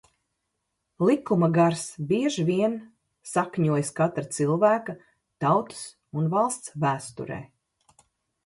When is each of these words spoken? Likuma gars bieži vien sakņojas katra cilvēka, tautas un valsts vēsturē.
Likuma 1.09 1.49
gars 1.57 1.83
bieži 2.11 2.45
vien 2.47 2.73
sakņojas 3.33 3.93
katra 4.01 4.25
cilvēka, 4.39 4.97
tautas 5.45 5.85
un 6.23 6.33
valsts 6.37 6.73
vēsturē. 6.87 7.43